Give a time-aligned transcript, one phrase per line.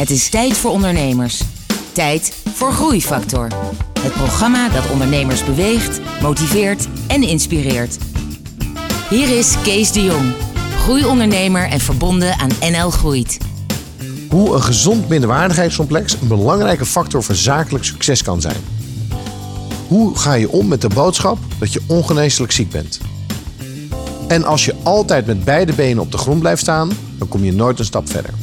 [0.00, 1.42] Het is tijd voor ondernemers.
[1.92, 3.48] Tijd voor Groeifactor.
[4.00, 7.98] Het programma dat ondernemers beweegt, motiveert en inspireert.
[9.10, 10.32] Hier is Kees de Jong,
[10.78, 13.38] groeiondernemer en verbonden aan NL Groeit.
[14.30, 18.60] Hoe een gezond minderwaardigheidscomplex een belangrijke factor voor zakelijk succes kan zijn.
[19.88, 23.00] Hoe ga je om met de boodschap dat je ongeneeslijk ziek bent?
[24.28, 27.52] En als je altijd met beide benen op de grond blijft staan, dan kom je
[27.52, 28.34] nooit een stap verder.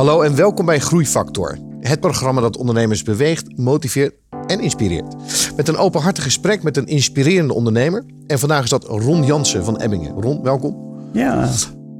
[0.00, 1.58] Hallo en welkom bij Groeifactor.
[1.80, 4.14] Het programma dat ondernemers beweegt, motiveert
[4.46, 5.16] en inspireert.
[5.56, 8.04] Met een openhartig gesprek met een inspirerende ondernemer.
[8.26, 10.20] En vandaag is dat Ron Jansen van Ebbingen.
[10.20, 10.96] Ron, welkom.
[11.12, 11.50] Ja.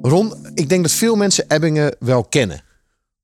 [0.02, 2.62] Ron, ik denk dat veel mensen Ebbingen wel kennen.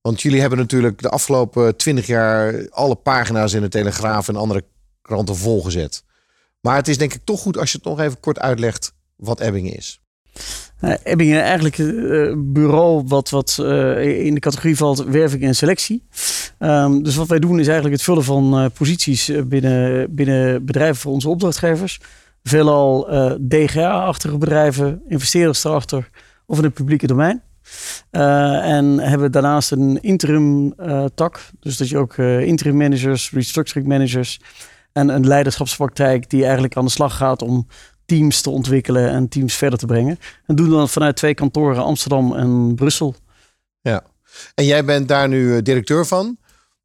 [0.00, 4.64] Want jullie hebben natuurlijk de afgelopen twintig jaar alle pagina's in de Telegraaf en andere
[5.02, 6.04] kranten volgezet.
[6.60, 9.40] Maar het is denk ik toch goed als je het nog even kort uitlegt wat
[9.40, 10.00] Ebbingen is.
[10.80, 16.02] Nou, Ebbingen eigenlijk een bureau wat, wat uh, in de categorie valt werving en selectie.
[16.58, 20.96] Um, dus wat wij doen is eigenlijk het vullen van uh, posities binnen, binnen bedrijven
[20.96, 22.00] voor onze opdrachtgevers.
[22.42, 26.10] Veelal uh, DGA-achtige bedrijven, investeerders erachter
[26.46, 27.42] of in het publieke domein.
[28.10, 30.74] en hebben daarnaast een interim
[31.14, 31.50] tak.
[31.60, 34.40] Dus dat je ook interim managers, restructuring managers
[34.92, 37.66] en een leiderschapspraktijk die eigenlijk aan de slag gaat om
[38.06, 40.18] teams te ontwikkelen en teams verder te brengen.
[40.46, 43.14] En doen dat vanuit twee kantoren Amsterdam en Brussel.
[43.80, 44.04] Ja,
[44.54, 46.36] en jij bent daar nu directeur van.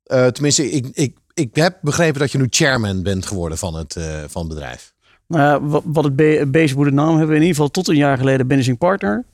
[0.05, 3.95] Uh, tenminste, ik, ik, ik heb begrepen dat je nu chairman bent geworden van het,
[3.95, 4.93] uh, van het bedrijf.
[5.27, 8.47] Nou, wat, het be beest moet naam hebben, in ieder geval tot een jaar geleden
[8.47, 9.25] managing partner.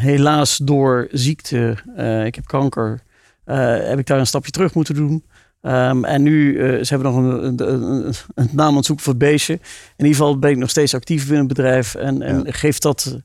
[0.00, 1.76] Helaas door ziekte,
[2.24, 3.00] ik heb kanker,
[3.44, 5.24] heb ik daar een stapje terug moeten doen.
[5.62, 9.04] Um, en nu, uh, ze hebben nog een, een, een, een, naam aan het zoeken
[9.04, 9.52] voor het beestje.
[9.52, 11.94] In ieder geval ben ik nog steeds actief binnen het bedrijf.
[11.94, 12.52] En, en ja.
[12.52, 13.16] geeft dat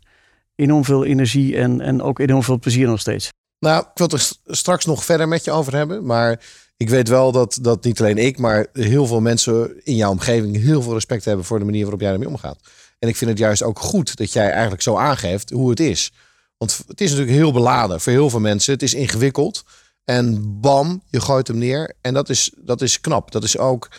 [0.56, 3.32] enorm veel energie en, en ook enorm veel plezier nog steeds.
[3.60, 6.06] Nou, ik wil het er straks nog verder met je over hebben.
[6.06, 6.40] Maar
[6.78, 10.62] ik weet wel dat, dat niet alleen ik, maar heel veel mensen in jouw omgeving
[10.62, 12.60] heel veel respect hebben voor de manier waarop jij ermee omgaat.
[13.00, 16.12] En ik vind het juist ook goed dat jij eigenlijk zo aangeeft hoe het is.
[16.58, 18.74] Want het is natuurlijk heel beladen voor heel veel mensen.
[18.74, 19.64] Het is ingewikkeld.
[20.06, 21.94] En bam, je gooit hem neer.
[22.02, 23.32] En dat is, dat is knap.
[23.32, 23.90] Dat is ook,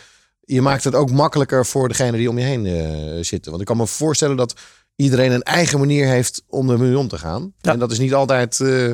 [0.41, 3.49] je maakt het ook makkelijker voor degene die om je heen uh, zitten.
[3.49, 4.55] Want ik kan me voorstellen dat
[4.95, 7.53] iedereen een eigen manier heeft om ermee om te gaan.
[7.61, 7.71] Ja.
[7.71, 8.91] En dat is niet altijd uh,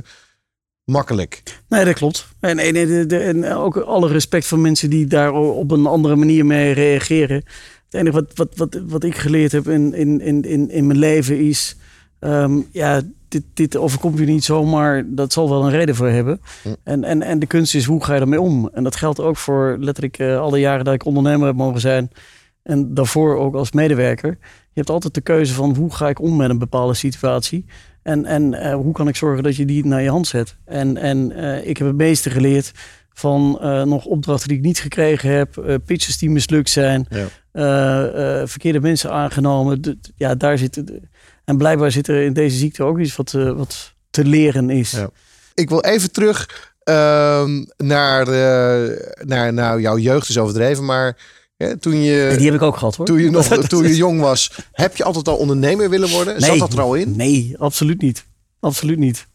[0.84, 1.44] makkelijk.
[1.68, 2.28] Nee, dat klopt.
[2.40, 6.46] En, en, en, en, ook alle respect voor mensen die daar op een andere manier
[6.46, 7.36] mee reageren.
[7.36, 11.40] Het enige wat, wat, wat, wat ik geleerd heb in, in, in, in mijn leven
[11.40, 11.76] is...
[12.24, 15.04] Um, ja, dit, dit overkomt je niet zomaar.
[15.08, 16.42] Dat zal wel een reden voor hebben.
[16.84, 18.70] En, en, en de kunst is, hoe ga je ermee om?
[18.74, 22.12] En dat geldt ook voor letterlijk uh, alle jaren dat ik ondernemer heb mogen zijn.
[22.64, 24.38] En daarvoor ook als medewerker.
[24.40, 27.66] Je hebt altijd de keuze van hoe ga ik om met een bepaalde situatie.
[28.02, 30.56] En, en uh, hoe kan ik zorgen dat je die naar je hand zet.
[30.66, 32.72] En, en uh, ik heb het meeste geleerd
[33.22, 33.58] van
[33.90, 35.80] nog opdrachten die ik niet gekregen heb.
[35.86, 37.08] pitches die mislukt zijn.
[37.10, 38.48] Ja.
[38.48, 39.82] verkeerde mensen aangenomen.
[39.82, 40.84] De, ja, daar zit...
[41.46, 44.92] En blijkbaar zit er in deze ziekte ook iets wat, wat te leren is.
[44.92, 45.10] Ja.
[45.54, 51.18] Ik wil even terug uh, naar, de, naar nou, jouw jeugd is overdreven, maar
[51.58, 52.26] ja, toen je.
[52.28, 53.06] Nee, die heb ik ook gehad hoor.
[53.06, 56.40] Toen je, nog, toen je jong was, heb je altijd al ondernemer willen worden?
[56.40, 57.16] Nee, Zat dat er al in?
[57.16, 58.26] Nee, absoluut niet.
[58.60, 59.28] Absoluut niet.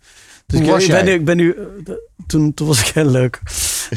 [0.47, 0.97] Dus Hoe ik, was ik jij?
[0.97, 1.57] ben, nu, ik ben nu.
[2.27, 3.41] Toen, toen was ik heel leuk.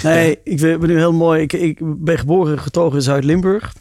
[0.03, 1.41] Nee, ik ben nu heel mooi.
[1.41, 3.73] Ik, ik ben geboren en getogen in Zuid-Limburg.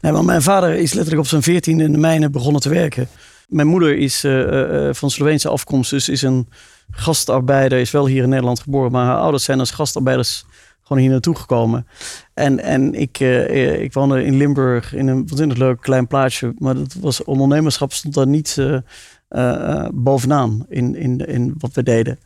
[0.00, 3.08] Nee, maar mijn vader is letterlijk op zijn veertiende in de mijnen begonnen te werken.
[3.48, 6.48] Mijn moeder is uh, uh, van Sloveense afkomst, dus is een
[6.90, 10.44] gastarbeider, is wel hier in Nederland geboren, maar haar ouders zijn als gastarbeiders
[10.82, 11.86] gewoon hier naartoe gekomen.
[12.34, 16.74] En, en ik, uh, ik woonde in Limburg in een waanzinnig leuk klein plaatsje, maar
[16.74, 18.58] dat was ondernemerschap stond daar niet
[19.94, 22.18] bovenaan in, in, in wat we deden.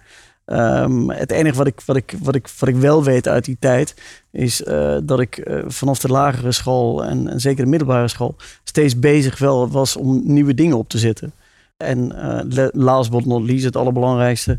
[0.46, 3.56] Um, het enige wat ik, wat, ik, wat, ik, wat ik wel weet uit die
[3.60, 3.94] tijd
[4.30, 8.98] is uh, dat ik vanaf de lagere school en, en, zeker de middelbare school steeds
[8.98, 11.32] bezig wel was om nieuwe dingen op te zetten.
[11.76, 12.12] En
[12.54, 14.58] uh, last but not least, het allerbelangrijkste,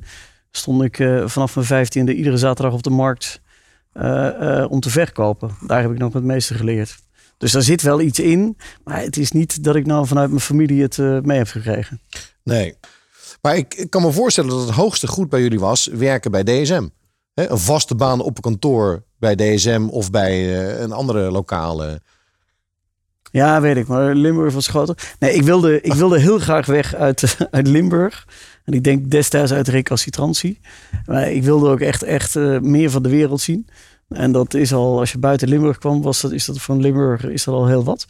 [0.51, 0.95] stond ik
[1.25, 3.41] vanaf mijn vijftiende iedere zaterdag op de markt
[4.69, 5.51] om te verkopen.
[5.67, 6.99] Daar heb ik nog het meeste geleerd.
[7.37, 10.41] Dus daar zit wel iets in, maar het is niet dat ik nou vanuit mijn
[10.41, 11.99] familie het mee heb gekregen.
[12.47, 12.77] Nee.
[13.41, 16.87] Maar ik, kan me voorstellen dat het hoogste goed bij jullie was werken bij DSM.
[17.33, 22.01] Een vaste baan op een kantoor bij DSM of bij uh, een andere lokale.
[23.31, 23.87] Ja, weet ik.
[23.87, 25.15] Maar Limburg was groter.
[25.19, 28.27] Nee, ik wilde, ik wilde heel graag weg uit, uit Limburg.
[28.63, 30.59] En ik denk destijds uit recalcitrantie.
[31.05, 33.67] Maar ik wilde ook echt, echt uh, meer van de wereld zien.
[34.09, 37.23] En dat is al, als je buiten Limburg kwam, was dat, is dat van Limburg
[37.23, 38.05] is dat al heel wat.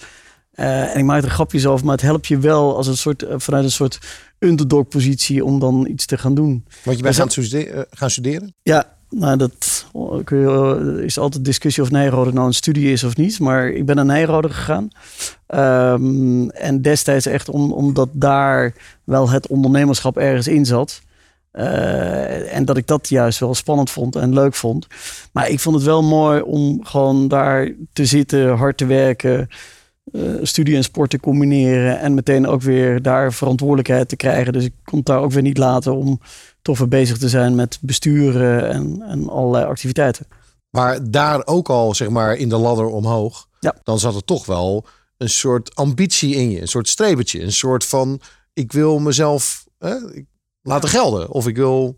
[0.57, 3.25] Eh, en ik maak er grapjes over, maar het helpt je wel als een soort,
[3.29, 3.99] vanuit een soort
[4.39, 6.65] underdog-positie om dan iets te gaan doen.
[6.83, 8.53] Want je bent gaan, studeren, gaan studeren?
[8.63, 9.85] Ja, nou, dat
[10.25, 13.39] je, is altijd discussie of Nijrode nou een studie is of niet.
[13.39, 14.87] Maar ik ben naar Nijrode gegaan.
[15.47, 21.01] Um, en destijds echt om, omdat daar wel het ondernemerschap ergens in zat.
[21.53, 24.87] Uh, en dat ik dat juist wel spannend vond en leuk vond.
[25.31, 29.49] Maar ik vond het wel mooi om gewoon daar te zitten, hard te werken.
[30.11, 31.99] Uh, studie en sport te combineren.
[31.99, 34.53] En meteen ook weer daar verantwoordelijkheid te krijgen.
[34.53, 36.19] Dus ik kon het daar ook weer niet laten om
[36.61, 40.25] toch weer bezig te zijn met besturen en, en allerlei activiteiten.
[40.69, 43.75] Maar daar ook al, zeg maar, in de ladder omhoog, ja.
[43.83, 44.85] dan zat er toch wel
[45.17, 48.21] een soort ambitie in je, een soort strebertje, een soort van
[48.53, 49.95] ik wil mezelf hè,
[50.61, 51.97] laten gelden of ik wil.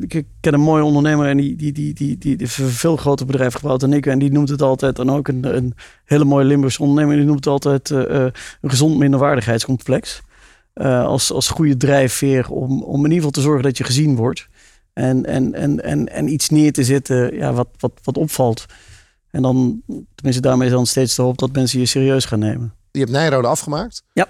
[0.00, 3.80] Ik ken een mooie ondernemer en die, die, die, die, die, veel groter bedrijf gebouwd
[3.80, 4.06] dan ik.
[4.06, 5.74] En die noemt het altijd, en ook een, een
[6.04, 8.00] hele mooie Limburgse ondernemer, die noemt het altijd uh,
[8.60, 10.22] een gezond minderwaardigheidscomplex.
[10.74, 14.16] Uh, als, als goede drijfveer om, om in ieder geval te zorgen dat je gezien
[14.16, 14.48] wordt.
[14.92, 18.66] En, en, en, en, en iets neer te zetten ja, wat, wat, wat opvalt.
[19.30, 19.82] En dan,
[20.14, 22.74] tenminste, daarmee is dan steeds de hoop dat mensen je serieus gaan nemen.
[22.90, 24.02] Je hebt Nijrode afgemaakt.
[24.12, 24.26] Ja.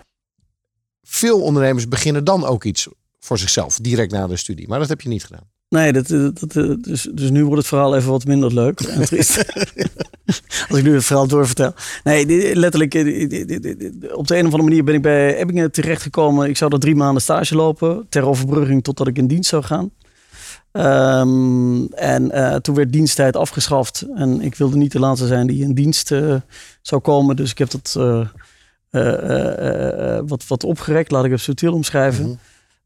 [1.03, 2.89] Veel ondernemers beginnen dan ook iets
[3.25, 4.69] voor zichzelf, direct na de studie.
[4.69, 5.53] Maar dat heb je niet gedaan.
[5.69, 6.53] Nee, dat, dat,
[6.85, 8.99] dus, dus nu wordt het verhaal even wat minder leuk en
[10.69, 11.75] Als ik nu het verhaal doorvertel.
[12.05, 12.95] Nee, letterlijk,
[14.15, 16.49] op de een of andere manier ben ik bij Ebbingen terechtgekomen.
[16.49, 19.91] Ik zou er drie maanden stage lopen, ter overbrugging totdat ik in dienst zou gaan.
[20.73, 24.07] Um, en uh, toen werd diensttijd afgeschaft.
[24.15, 26.35] En ik wilde niet de laatste zijn die in dienst uh,
[26.83, 27.37] zou komen.
[27.37, 28.29] Dus ik heb dat uh,
[30.27, 31.11] wat, wat opgerekt.
[31.11, 32.27] Laat ik het subtiel omschrijven.
[32.27, 32.39] Mm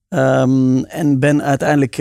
[0.08, 1.96] um, en ben uiteindelijk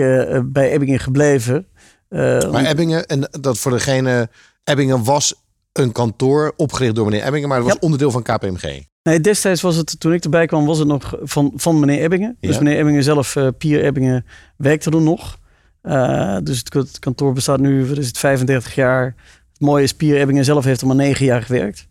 [0.52, 1.66] bij Ebbingen gebleven.
[2.08, 4.28] maar Ebbingen, en dat voor degene...
[4.64, 5.34] Ebbingen was
[5.72, 7.48] een kantoor opgericht door meneer Ebbingen.
[7.48, 7.80] Maar het was ja.
[7.82, 8.82] onderdeel van KPMG.
[9.02, 12.36] Nee, destijds was het, toen ik erbij kwam, was het nog van, van meneer Ebbingen.
[12.40, 12.48] Ja.
[12.48, 14.24] Dus meneer Ebbingen zelf, Pier Ebbingen,
[14.56, 15.38] werkte er nog.
[15.82, 19.14] Uh, dus het, kantoor bestaat nu, is het, 35 jaar.
[19.52, 21.88] Het mooie is, Pier Ebbingen zelf heeft er maar 9 jaar gewerkt.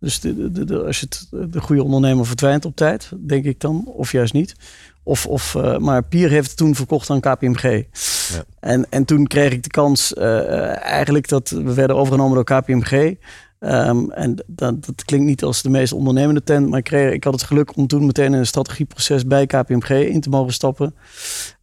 [0.00, 3.60] Dus de, de, de, als je het, de goede ondernemer verdwijnt op tijd, denk ik
[3.60, 4.54] dan, of juist niet.
[5.02, 7.62] Of, of, uh, maar Pier heeft het toen verkocht aan KPMG.
[7.62, 8.44] Ja.
[8.60, 13.16] En, en toen kreeg ik de kans, uh, eigenlijk dat we werden overgenomen door KPMG.
[13.62, 17.24] Um, en dat, dat, klinkt niet als de meest ondernemende tent, maar ik, kreeg, ik
[17.24, 20.94] had het geluk om toen meteen in een strategieproces bij KPMG in te mogen stappen.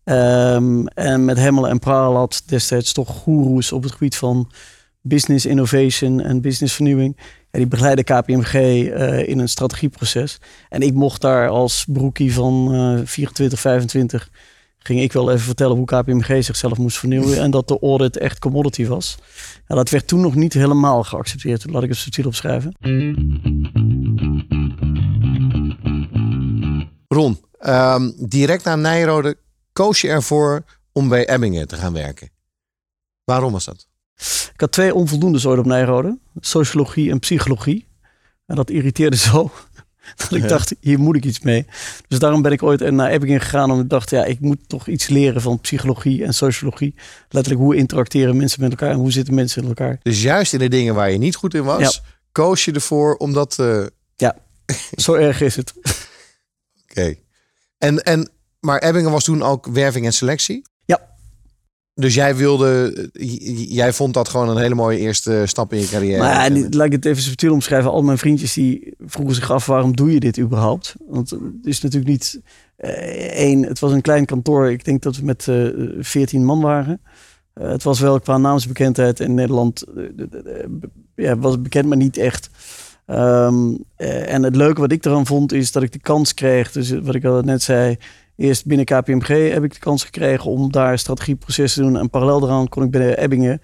[0.04, 4.52] Um, en met Hemmel en Pralat destijds toch goeroes op het gebied van
[5.02, 7.18] business innovation en business vernieuwing.
[7.52, 10.38] Ja, die begeleiden KPMG uh, in een strategieproces.
[10.70, 14.30] En ik mocht daar als broekie van uh, 24, 25
[14.88, 18.40] ging ik wel even vertellen hoe KPMG zichzelf moest vernieuwen en dat de audit echt
[18.40, 19.18] commodity was.
[19.68, 21.70] Ja, dat werd toen nog niet helemaal geaccepteerd.
[21.70, 22.76] Laat ik het subtiel opschrijven.
[27.08, 29.38] Ron, um, direct na Nijrode
[29.74, 32.30] koos je ervoor om bij Ebbingen te gaan werken.
[33.24, 33.87] Waarom was dat?
[34.54, 36.18] Ik had twee onvoldoendes ooit op Nijrode.
[36.40, 37.88] Sociologie en psychologie.
[38.46, 39.52] En dat irriteerde zo.
[40.16, 41.66] Dat ik dacht, hier moet ik iets mee.
[42.08, 43.70] Dus daarom ben ik ooit naar Ebbingen gegaan.
[43.70, 46.96] Omdat ik dacht, ja, ik moet toch iets leren van psychologie en sociologie.
[47.30, 50.00] Letterlijk, hoe interacteren mensen met elkaar en hoe zitten mensen in elkaar.
[50.04, 52.02] Dus juist in de dingen waar je niet goed in was, ja.
[52.32, 53.58] koos je ervoor omdat...
[53.60, 53.86] Uh...
[54.16, 54.38] Ja,
[54.96, 55.74] zo erg is het.
[56.90, 57.16] Oké.
[57.78, 60.66] En, en, maar Ebbingen was toen ook werving en selectie?
[62.00, 63.10] Dus jij wilde,
[63.70, 66.20] jij vond dat gewoon een hele mooie eerste stap in je carrière.
[66.20, 67.92] Maar ja, laat ik het even subtiel omschrijven.
[67.92, 70.96] Al mijn vriendjes die vroegen zich af waarom doe je dit überhaupt?
[71.08, 72.42] Want het is natuurlijk niet
[72.80, 72.90] uh,
[73.36, 73.64] één.
[73.64, 74.72] Het was een klein kantoor.
[74.72, 75.44] Ik denk dat we met
[76.00, 77.02] veertien uh, man waren.
[77.56, 79.84] Uh, het was wel qua naamsbekendheid in Nederland.
[81.16, 82.50] ja, was bekend, maar niet echt.
[83.08, 86.72] Um, en het leuke wat ik eraan vond is dat ik de kans kreeg.
[86.72, 87.98] Dus wat ik al net zei
[88.38, 92.00] Eerst binnen KPMG heb ik de kans gekregen om daar strategieprocessen te doen.
[92.00, 93.62] En parallel daaraan kon ik bij de Ebbingen,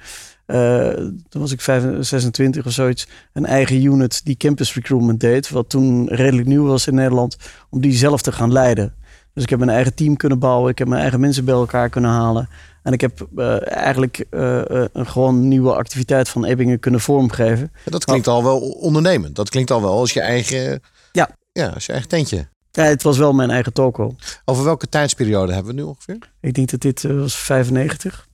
[0.48, 0.90] uh,
[1.30, 5.50] toen was ik 26 of zoiets, een eigen unit die campus recruitment deed.
[5.50, 7.38] Wat toen redelijk nieuw was in Nederland,
[7.70, 8.94] om die zelf te gaan leiden.
[9.34, 10.72] Dus ik heb mijn eigen team kunnen bouwen.
[10.72, 12.50] Ik heb mijn eigen mensen bij elkaar kunnen halen.
[12.84, 14.62] En ik heb uh, eigenlijk uh,
[14.94, 17.72] een gewoon nieuwe activiteit van Ebbingen kunnen vormgeven.
[17.86, 19.36] Ja, dat klinkt al wel ondernemend.
[19.36, 21.30] Dat klinkt al wel als je eigen, ja.
[21.52, 22.48] Ja, als je eigen tentje.
[22.76, 24.16] Ja, het was wel mijn eigen toko.
[24.46, 26.18] Over welke tijdsperiode hebben we nu ongeveer?
[26.42, 28.28] Ik denk dat dit uh, was 95.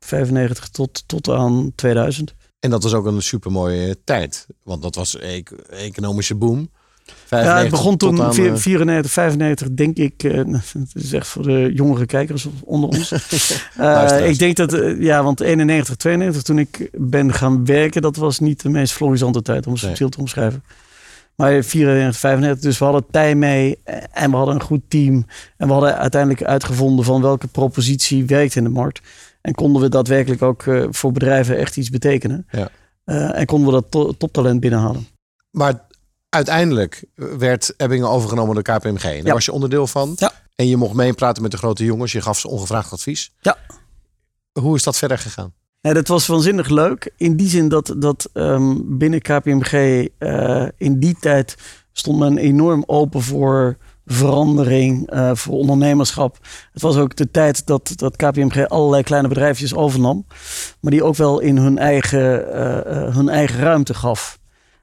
[0.00, 2.34] 95 tot, tot aan 2000.
[2.60, 4.46] En dat was ook een supermooie tijd.
[4.62, 6.70] Want dat was een economische boom.
[7.30, 10.22] Ja, het begon toen aan, 94, 95, eh, denk ik.
[10.30, 13.12] Uh, het is echt voor de jongere kijkers onder ons.
[13.80, 18.16] uh, ik denk dat, uh, ja, want 91, 92, toen ik ben gaan werken, dat
[18.16, 20.08] was niet de meest florissante tijd om het nee.
[20.08, 20.62] te omschrijven.
[21.40, 23.78] Maar 94, 95, dus we hadden tij mee
[24.12, 25.26] en we hadden een goed team.
[25.56, 29.00] En we hadden uiteindelijk uitgevonden van welke propositie werkt in de markt.
[29.40, 32.46] En konden we daadwerkelijk ook uh, voor bedrijven echt iets betekenen.
[32.50, 32.68] Ja.
[33.04, 35.06] Uh, en konden we dat to toptalent binnenhalen.
[35.50, 35.86] Maar
[36.28, 39.02] uiteindelijk werd Ebbingen overgenomen door KPMG.
[39.02, 39.32] Daar Ja.
[39.32, 40.12] was je onderdeel van.
[40.16, 40.32] Ja.
[40.54, 42.12] En je mocht meepraten met de grote jongens.
[42.12, 43.32] Je gaf ze ongevraagd advies.
[43.40, 43.56] Ja.
[44.60, 45.52] Hoe is dat verder gegaan?
[45.82, 47.12] Ja, dat was waanzinnig leuk.
[47.16, 49.72] In die zin dat, dat ehm, binnen KPMG
[50.18, 51.56] eh, in die tijd
[51.92, 56.38] stond men enorm open voor verandering, eh, voor ondernemerschap.
[56.72, 60.26] Het was ook de tijd dat, dat KPMG allerlei kleine bedrijfjes overnam.
[60.80, 64.38] Maar die ook wel in hun eigen, eh, hun eigen ruimte gaf.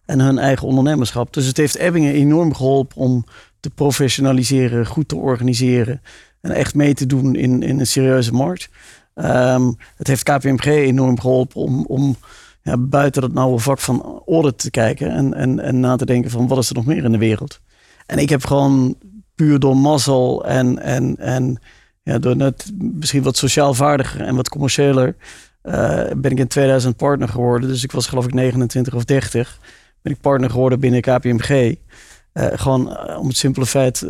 [0.06, 1.34] En hun eigen ondernemerschap.
[1.34, 3.26] Dus het heeft Ebbingen enorm geholpen om
[3.60, 6.02] te professionaliseren, goed te organiseren.
[6.42, 8.70] En echt mee te doen in, in een serieuze markt.
[9.18, 12.16] Ehm, het heeft KPMG enorm geholpen om, om
[12.62, 15.12] ja, buiten dat nauwe vak van audit te kijken.
[15.12, 17.60] En, en, en na te denken van wat is er nog meer in de wereld.
[18.06, 18.98] En ik heb gewoon
[19.36, 21.62] puur door mazzel en, en, en
[22.04, 25.16] ja, door net misschien wat sociaal vaardiger en wat commerciëler.
[25.62, 27.70] eh, ben ik in 2000 partner geworden.
[27.70, 29.60] Dus ik was geloof ik 29 of 30.
[30.02, 31.76] Ben ik partner geworden binnen KPMG.
[32.34, 34.02] Eh, gewoon eh, om het simpele feit,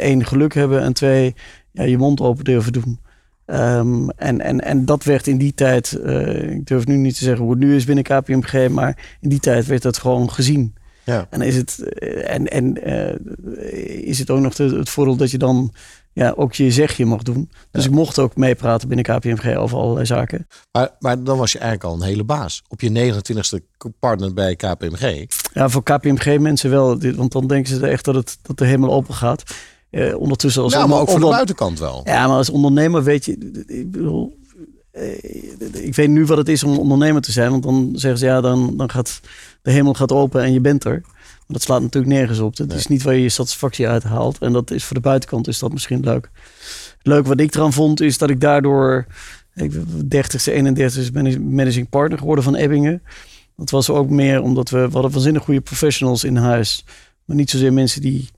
[0.00, 1.34] één, geluk hebben en twee,
[1.72, 3.00] ja, je mond open durven doen.
[3.48, 7.24] Ehm, en, en, en dat werd in die tijd, eh, ik durf nu niet te
[7.24, 10.74] zeggen hoe het nu is binnen KPMG, maar in die tijd werd dat gewoon gezien.
[11.04, 11.26] Ja.
[11.30, 15.30] En is het, eh, en, en, eh, is het ook nog de- het voordeel dat
[15.30, 15.72] je dan
[16.12, 17.50] ja, ook je zegje mag doen.
[17.70, 17.88] Dus Ja.
[17.88, 20.46] ik mocht ook meepraten binnen KPMG over allerlei zaken.
[20.72, 22.62] Maar, maar dan was je eigenlijk al een hele baas.
[22.68, 23.60] Op je 29ste
[23.98, 25.26] partner bij KPMG.
[25.52, 28.92] Ja, voor KPMG mensen wel, want dan denken ze echt dat het, dat er helemaal
[28.92, 29.42] open gaat.
[29.90, 32.00] Eh, ondertussen als Ja, maar ook voor de buitenkant wel.
[32.04, 33.32] Ja, maar als ondernemer weet je,
[33.66, 34.36] ik bedoel,
[34.90, 38.26] eh, ik weet nu wat het is om ondernemer te zijn, want dan zeggen ze
[38.26, 39.20] ja, dan, dan gaat
[39.62, 41.00] de hemel gaat open en je bent er.
[41.02, 42.56] Maar dat slaat natuurlijk nergens op.
[42.56, 42.76] Het Nee.
[42.76, 44.38] is niet waar je je satisfactie uit haalt.
[44.38, 46.30] En dat is voor de buitenkant is dat misschien leuk.
[47.02, 49.06] Leuk wat ik eraan vond is dat ik daardoor,
[49.54, 49.72] ik
[50.08, 53.02] 30ste, 31ste ben ik managing partner geworden van Ebbingen.
[53.56, 56.84] Dat was ook meer omdat we, we hadden waanzinnig goede professionals in huis.
[57.24, 58.28] Maar niet zozeer mensen die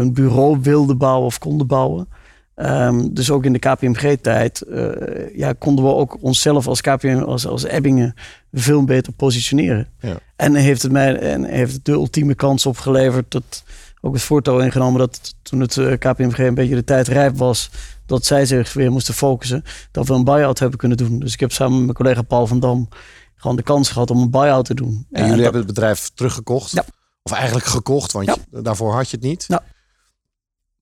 [0.00, 2.08] een bureau wilden bouwen of konden bouwen.
[2.54, 7.46] Ehm, dus ook in de KPMG-tijd eh, ja, konden we ook onszelf als KPM, als,
[7.46, 8.14] als Ebbingen,
[8.52, 9.88] veel beter positioneren.
[10.00, 10.16] Ja.
[10.36, 13.62] En heeft het mij en heeft het de ultieme kans opgeleverd dat
[14.00, 17.70] ook het voortouw ingenomen dat toen het eh, KPMG een beetje de tijd rijp was,
[18.06, 21.18] dat zij zich weer moesten focussen, dat we een buy-out hebben kunnen doen.
[21.18, 22.88] Dus ik heb samen met mijn collega Paul van Dam
[23.36, 25.06] gewoon de kans gehad om een buy-out te doen.
[25.10, 26.70] En jullie dat- hebben het bedrijf teruggekocht.
[26.70, 26.84] Ja.
[27.22, 28.36] Of eigenlijk gekocht, want Ja.
[28.50, 29.44] je- daarvoor had je het niet.
[29.48, 29.62] Ja.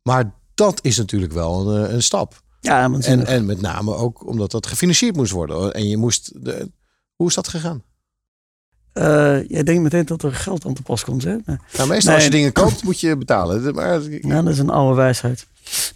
[0.08, 2.42] Maar dat is natuurlijk wel een, eh, een stap.
[2.60, 5.74] ja, En, en met name ook omdat dat gefinancierd moest worden.
[5.74, 6.44] En je moest.
[6.44, 6.70] De,
[7.14, 7.82] hoe is dat gegaan?
[8.92, 11.30] Eh, jij denkt meteen dat er geld aan te pas komt, hè?
[11.30, 11.56] Nee.
[11.76, 12.14] Nou, meestal Nee.
[12.14, 13.74] als je dingen koopt, moet je betalen.
[13.74, 15.46] Maar Ja, dat is een oude wijsheid.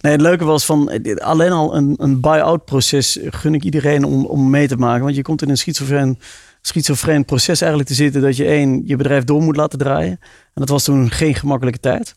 [0.01, 4.05] Nee, het leuke was van eh, alleen al een, een buy-out proces gun ik iedereen
[4.05, 5.03] om, om mee te maken.
[5.05, 6.19] Want je komt in een schizofreen,
[6.61, 10.19] schizofreen proces eigenlijk te zitten dat je één, je bedrijf door moet laten draaien.
[10.21, 10.21] En
[10.55, 12.15] dat was toen geen gemakkelijke tijd.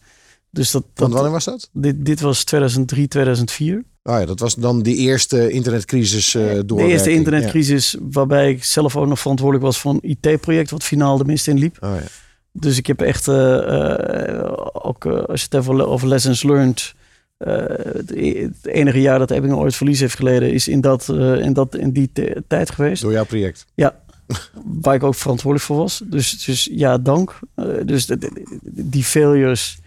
[0.55, 1.69] Dus dat, Want dat, wanneer was dat?
[1.73, 3.83] dit, dit was 2003, 2004.
[4.03, 6.77] Oh ja, dat was dan die eerste internetcrisis eh door.
[6.77, 11.17] De eerste internetcrisis waarbij ik zelf ook nog verantwoordelijk was voor een IT-project wat finaal
[11.17, 11.77] de mist in liep.
[11.81, 12.07] Oh ja.
[12.51, 16.93] Dus ik heb echt, eh, eh, ook eh, als je het even over lessons learned.
[17.37, 17.53] eh,
[17.93, 21.39] het, e- het enige jaar dat Ebbingen ooit verlies heeft geleden is in, dat, eh,
[21.39, 22.11] in, dat, in die
[22.47, 23.01] tijd geweest.
[23.01, 23.65] Door jouw project.
[24.81, 26.01] Waar ik ook verantwoordelijk voor was.
[26.05, 27.39] Dus, dus ja, dank.
[27.55, 29.77] Eh, dus de- de- de- die failures.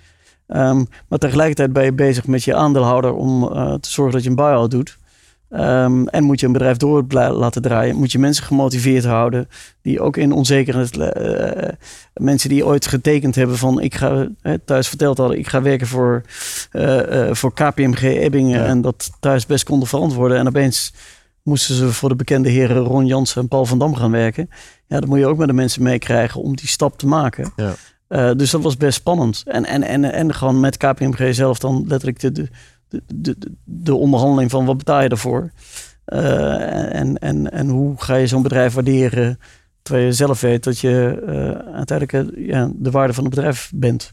[0.49, 4.29] Ehm, maar tegelijkertijd ben je bezig met je aandeelhouder om eh, te zorgen dat je
[4.29, 4.99] een buy-out doet.
[5.51, 7.97] Ehm, en moet je een bedrijf door laten draaien.
[7.97, 9.49] Moet je mensen gemotiveerd houden.
[9.83, 10.97] Die ook in onzekerheid.
[10.97, 11.69] eh,
[12.15, 15.39] mensen die ooit getekend hebben van ik ga eh, thuis verteld hadden.
[15.39, 16.23] Ik ga werken voor,
[17.31, 18.61] voor KPMG Ebbingen.
[18.61, 18.67] Ja.
[18.67, 20.39] En dat thuis best konden verantwoorden.
[20.39, 20.93] En opeens
[21.43, 24.51] moesten ze voor de bekende heren Ron Jansen en Paul van Dam gaan werken.
[24.87, 27.53] Ja, dan moet je ook met de mensen meekrijgen om die stap te maken.
[27.57, 27.75] Ja.
[28.09, 29.43] Eh, dus dat was best spannend.
[29.47, 32.49] En, en, en, en gewoon met KPMG zelf dan letterlijk de, de,
[32.89, 35.51] de, de, de onderhandeling van wat betaal je ervoor?
[36.05, 39.39] Eh, en, en, en hoe ga je zo'n bedrijf waarderen
[39.83, 44.13] terwijl je zelf weet dat je eh, uiteindelijk ja, de waarde van het bedrijf bent.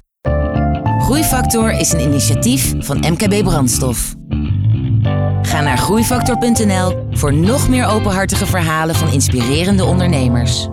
[1.00, 4.16] Groeifactor is een initiatief van MKB Brandstof.
[5.42, 10.68] Ga naar groeifactor.nl voor nog meer openhartige verhalen van inspirerende ondernemers.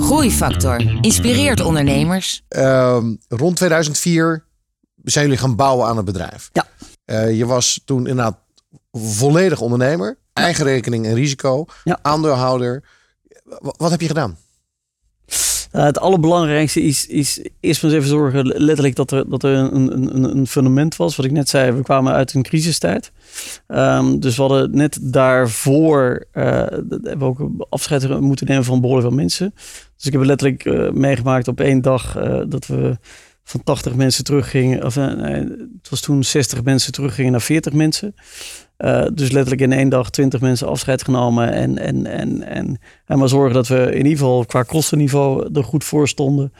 [0.00, 2.42] Groeifactor inspireert ondernemers.
[2.48, 4.44] Ehm, rond 2004
[5.04, 6.50] zijn jullie gaan bouwen aan het bedrijf.
[6.52, 6.66] Ja.
[7.04, 8.38] Eh, je was toen inderdaad
[8.92, 10.18] volledig ondernemer.
[10.32, 11.64] Eigen rekening en risico.
[11.84, 11.98] Ja.
[12.02, 12.84] Aandeelhouder.
[13.44, 14.36] Wa- Wat heb je gedaan?
[15.72, 19.54] Nou, het allerbelangrijkste is, is eerst maar eens even zorgen, letterlijk, dat er, dat er
[19.56, 21.16] een, een, een fundament was.
[21.16, 23.12] Wat ik net zei, we kwamen uit een crisistijd.
[23.68, 29.08] Um, dus we hadden net daarvoor uh, hebben we ook afscheid moeten nemen van behoorlijk
[29.08, 29.52] veel mensen.
[29.96, 32.12] Dus ik heb letterlijk uh, meegemaakt op één dag
[32.48, 32.98] dat we
[33.44, 34.84] van 80 mensen teruggingen.
[34.84, 35.44] Of, nee,
[35.82, 38.14] het was toen 60 mensen teruggingen naar 40 mensen.
[38.78, 41.52] Uh, dus letterlijk in één dag 20 mensen afscheid genomen.
[41.52, 45.64] En, en, en, en, en maar zorgen dat we in ieder geval qua kostenniveau er
[45.64, 46.52] goed voor stonden.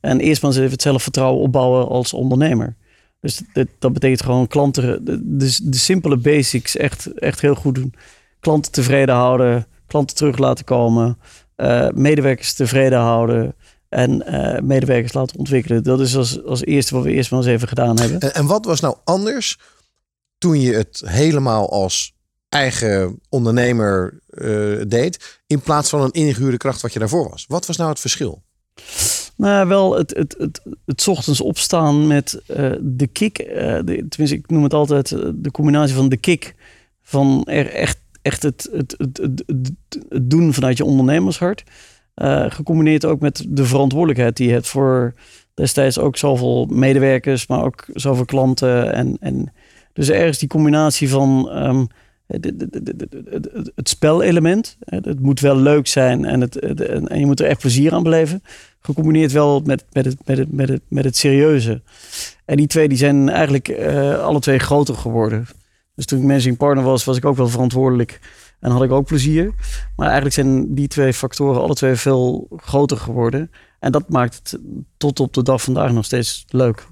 [0.00, 2.76] En eerst maar eens even het zelfvertrouwen opbouwen als ondernemer.
[3.20, 3.42] Dus
[3.78, 7.94] dat betekent gewoon klanten, de, de, simpele basics echt, echt heel goed doen.
[8.40, 11.18] Klanten tevreden houden, klanten terug laten komen,
[11.56, 13.54] uh, medewerkers tevreden houden.
[13.92, 15.82] En uh, medewerkers laten ontwikkelen.
[15.82, 18.20] Dat is als, als eerste wat we eerst maar eens even gedaan hebben.
[18.20, 19.58] En, en wat was nou anders
[20.38, 22.14] toen je het helemaal als
[22.48, 27.44] eigen ondernemer uh, deed, in plaats van een ingehuurde kracht wat je daarvoor was?
[27.48, 28.42] Wat was nou het verschil?
[29.36, 33.36] Nou, wel het, het, het, het ochtends opstaan met uh, de kick.
[33.36, 36.54] De, tenminste, ik noem het altijd de combinatie van de kick.
[37.02, 39.42] Van er echt, echt het, het, het, het,
[40.08, 41.64] het doen vanuit je ondernemershart.
[42.14, 45.14] Uh, gecombineerd ook met de verantwoordelijkheid die je hebt voor
[45.54, 48.92] destijds ook zoveel medewerkers, maar ook zoveel klanten.
[48.92, 49.52] En, en
[49.92, 51.86] dus ergens die combinatie van um,
[53.74, 54.76] het spelelement.
[54.84, 56.58] Het moet wel leuk zijn en, het,
[57.08, 58.42] en je moet er echt plezier aan beleven.
[58.80, 61.82] Gecombineerd wel met, met, het, met, het, met, het, met het serieuze.
[62.44, 65.46] En die twee die zijn eigenlijk uh, alle twee groter geworden.
[65.94, 68.20] Dus toen ik managing partner was, was ik ook wel verantwoordelijk.
[68.62, 69.54] En had ik ook plezier.
[69.96, 73.50] Maar eigenlijk zijn die twee factoren alle twee veel groter geworden.
[73.78, 74.60] En dat maakt het
[74.96, 76.86] tot op de dag vandaag nog steeds leuk.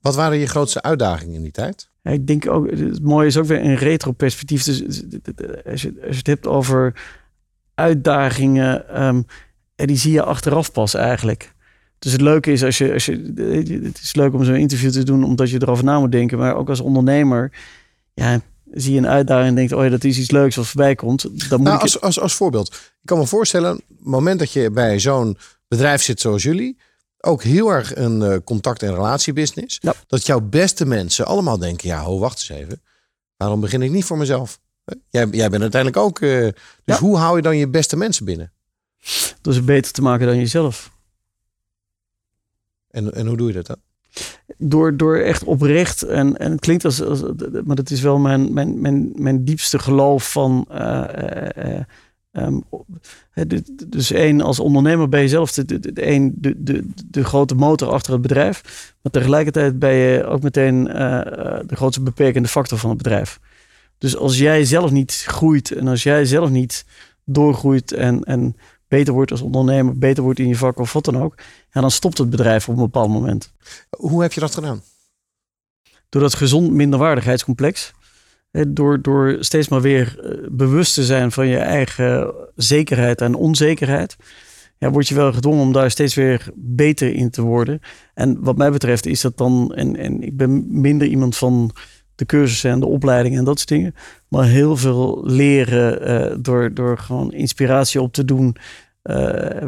[0.00, 1.90] Wat waren je grootste uitdagingen in die tijd?
[2.02, 4.64] Ja, ik denk ook, het mooie is ook weer een retro perspectief.
[4.64, 4.82] Dus
[5.66, 7.02] als je, als je het hebt over
[7.74, 9.24] uitdagingen, um,
[9.76, 11.54] die zie je achteraf pas eigenlijk.
[11.98, 13.32] Dus het leuke is als je, als je
[13.82, 16.38] het is leuk om zo'n interview te doen, omdat je erover na moet denken.
[16.38, 17.52] Maar ook als ondernemer,
[18.14, 18.40] ja,
[18.72, 21.22] zie je een uitdaging en denkt, oh ja, dat is iets leuks wat voorbij komt.
[21.22, 22.74] Dan moet nou, ik als, als, als voorbeeld.
[22.74, 26.78] Ik kan me voorstellen, het moment dat je bij zo'n bedrijf zit zoals jullie,
[27.20, 29.78] ook heel erg een uh, contact- en relatiebusiness.
[29.80, 29.94] Ja.
[30.06, 32.82] Dat jouw beste mensen allemaal denken, ja, ho, wacht eens even.
[33.36, 34.60] Waarom begin ik niet voor mezelf?
[35.08, 36.20] Jij, jij bent uiteindelijk ook.
[36.20, 36.52] Uh, dus
[36.84, 36.98] Ja.
[36.98, 38.52] hoe hou je dan je beste mensen binnen?
[39.40, 40.90] door ze beter te maken dan jezelf.
[42.90, 43.76] En, en hoe doe je dat dan?
[44.58, 47.22] Door, door echt oprecht, en, en het klinkt als, als
[47.64, 50.66] maar dat is wel mijn, mijn, mijn, mijn diepste geloof van.
[50.68, 51.02] eh,
[51.56, 51.84] eh, eh,
[52.32, 52.62] Um,
[53.86, 58.12] dus één, als ondernemer ben je zelf de, de, de, de, de, grote motor achter
[58.12, 58.62] het bedrijf.
[59.02, 63.40] Maar tegelijkertijd ben je ook meteen de grootste beperkende factor van het bedrijf.
[63.98, 66.84] Dus als jij zelf niet groeit en als jij zelf niet
[67.24, 68.56] doorgroeit en, en
[68.90, 71.34] beter wordt als ondernemer, beter wordt in je vak of wat dan ook,
[71.72, 73.52] ja, dan stopt het bedrijf op een bepaald moment.
[73.90, 74.82] Hoe heb je dat gedaan?
[76.08, 77.92] Door dat gezond minderwaardigheidscomplex.
[78.68, 84.16] Door, door steeds maar weer eh, bewust te zijn van je eigen zekerheid en onzekerheid.
[84.78, 87.80] Ja, word je wel gedwongen om daar steeds weer beter in te worden.
[88.14, 89.74] En wat mij betreft is dat dan.
[89.74, 91.70] En, en ik ben minder iemand van
[92.20, 93.94] de cursussen en de opleidingen en dat soort dingen.
[94.28, 98.56] Maar heel veel leren uh, door, door gewoon inspiratie op te doen.
[99.04, 99.16] Uh,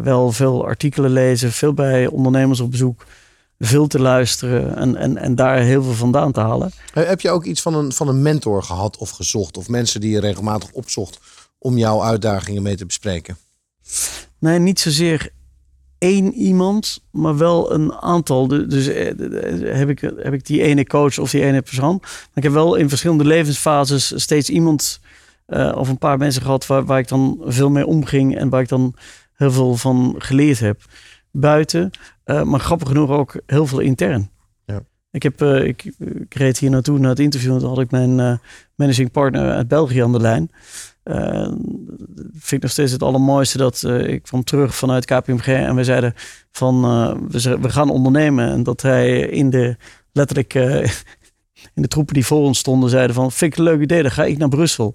[0.02, 3.04] wel veel artikelen lezen, veel bij ondernemers op bezoek
[3.58, 6.72] veel te luisteren en, en, en daar heel veel vandaan te halen.
[6.92, 9.56] Heb je ook iets van een, van een mentor gehad of gezocht?
[9.56, 11.20] Of mensen die je regelmatig opzocht
[11.58, 13.36] om jouw uitdagingen mee te bespreken?
[14.38, 15.30] Nee, niet zozeer
[16.02, 18.46] één iemand, maar wel een aantal.
[18.46, 21.98] Dus heb ik, heb ik die ene coach of die ene persoon.
[22.00, 25.00] Maar ik heb wel in verschillende levensfases steeds iemand
[25.48, 28.60] uh, of een paar mensen gehad waar, waar ik dan veel mee omging en waar
[28.60, 28.94] ik dan
[29.32, 30.80] heel veel van geleerd heb
[31.30, 31.90] buiten.
[32.24, 34.30] Uh, maar grappig genoeg ook heel veel intern.
[34.64, 34.80] Ja.
[35.10, 37.52] Ik, heb, uh, ik, ik, reed hier naartoe naar het interview.
[37.52, 38.40] En toen had ik mijn
[38.74, 40.50] managing partner uit België aan de lijn.
[42.32, 45.46] Vind ik nog steeds het allermooiste dat ik kwam terug vanuit KPMG.
[45.46, 46.14] En we zeiden
[46.50, 46.82] van
[47.28, 48.50] we, we, gaan ondernemen.
[48.50, 49.76] En dat hij in de
[50.12, 50.54] letterlijk
[51.74, 54.02] in de troepen die voor ons stonden zeiden van vind ik een leuk idee.
[54.02, 54.94] Dan ga ik naar Brussel.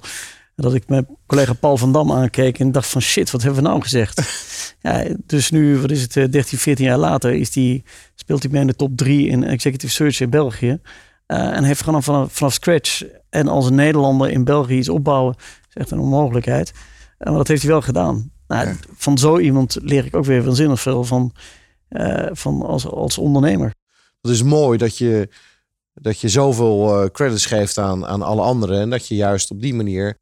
[0.58, 3.64] En dat ik mijn collega Paul van Dam aankeek en dacht van shit, wat hebben
[3.64, 4.22] we nou gezegd?
[4.82, 7.84] ja, dus nu, wat is het, 13, 14 jaar later, is die,
[8.16, 10.80] speelt hij mee in de top 3 in Executive Search in België.
[11.28, 15.36] Uh, en heeft gewoon vanaf, vanaf scratch en als een Nederlander in België iets opbouwen,
[15.78, 16.72] echt een onmogelijkheid.
[16.74, 18.32] Uh, maar dat heeft hij wel gedaan.
[18.48, 18.76] Nou, ja.
[18.94, 21.34] Van zo iemand leer ik ook weer waanzinnig veel van,
[21.90, 23.74] uh, van als, als ondernemer.
[24.22, 25.30] Dat is mooi dat je
[26.02, 28.80] dat je zoveel uh, credits geeft aan, aan alle anderen.
[28.80, 30.18] En dat je juist op die manier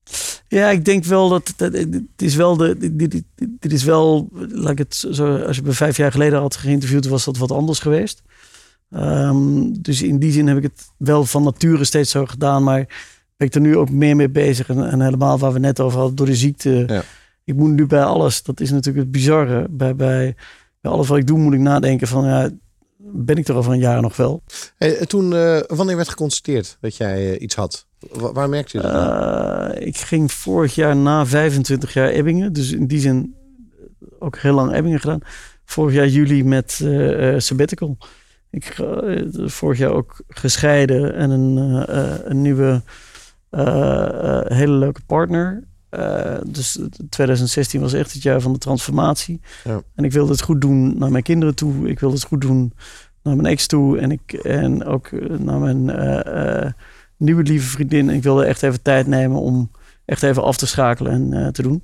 [0.47, 4.29] Ja, ik denk wel dat, dat het is wel de, dit, dit, dit is wel,
[4.31, 7.51] laat ik het zo, als je me vijf jaar geleden had geïnterviewd, was dat wat
[7.51, 8.21] anders geweest.
[8.89, 12.87] Ehm, dus in die zin heb ik het wel van nature steeds zo gedaan, maar
[13.37, 14.69] ben ik er nu ook meer mee bezig.
[14.69, 16.83] En, en helemaal waar we net over hadden, door de ziekte.
[16.87, 17.03] Ja.
[17.43, 19.67] Ik moet nu bij alles, dat is natuurlijk het bizarre.
[19.69, 20.35] Bij, bij,
[20.81, 22.49] bij alles wat ik doe moet ik nadenken van, ja,
[22.97, 24.43] ben ik er over een jaar nog wel?
[24.77, 27.87] Hey, toen, eh, wanneer werd geconstateerd dat jij eh, iets had?
[28.11, 28.93] Wa- waar merkte je dat?
[29.73, 32.53] Eh, ik ging vorig jaar na 25 jaar Ebbingen.
[32.53, 33.35] Dus in die zin
[34.19, 35.19] ook heel lang Ebbingen gedaan.
[35.65, 37.97] Vorig jaar juli met eh eh, sabbatical.
[38.49, 42.81] Ik eh, vorig jaar ook gescheiden en een, eh, eh, een nieuwe eh, eh,
[44.55, 45.63] hele leuke partner.
[45.89, 49.41] Eh, dus 2016 was echt het jaar van de transformatie.
[49.63, 49.81] Ja.
[49.95, 51.87] En ik wilde het goed doen naar mijn kinderen toe.
[51.89, 52.73] Ik wilde het goed doen
[53.23, 53.99] naar mijn ex toe.
[53.99, 56.71] En, ik, en ook eh, naar mijn eh, eh,
[57.17, 58.09] nieuwe lieve vriendin.
[58.09, 59.71] Ik wilde echt even tijd nemen om
[60.05, 61.83] echt even af te schakelen en eh, te doen.